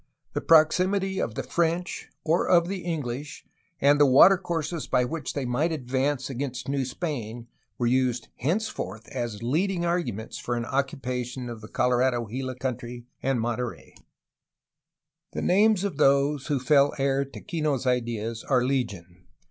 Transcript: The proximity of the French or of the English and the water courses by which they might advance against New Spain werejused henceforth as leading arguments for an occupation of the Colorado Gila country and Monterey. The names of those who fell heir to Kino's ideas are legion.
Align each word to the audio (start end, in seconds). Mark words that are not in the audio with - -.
The 0.33 0.41
proximity 0.41 1.19
of 1.21 1.35
the 1.35 1.43
French 1.43 2.09
or 2.23 2.47
of 2.49 2.67
the 2.67 2.79
English 2.79 3.45
and 3.79 3.99
the 3.99 4.07
water 4.07 4.35
courses 4.35 4.87
by 4.87 5.05
which 5.05 5.33
they 5.33 5.45
might 5.45 5.71
advance 5.71 6.27
against 6.27 6.67
New 6.67 6.85
Spain 6.85 7.45
werejused 7.79 8.27
henceforth 8.37 9.07
as 9.09 9.43
leading 9.43 9.85
arguments 9.85 10.39
for 10.39 10.55
an 10.55 10.65
occupation 10.65 11.51
of 11.51 11.61
the 11.61 11.67
Colorado 11.67 12.25
Gila 12.25 12.55
country 12.55 13.05
and 13.21 13.39
Monterey. 13.39 13.93
The 15.33 15.43
names 15.43 15.83
of 15.83 15.97
those 15.97 16.47
who 16.47 16.59
fell 16.59 16.95
heir 16.97 17.23
to 17.23 17.39
Kino's 17.39 17.85
ideas 17.85 18.43
are 18.45 18.63
legion. 18.65 19.27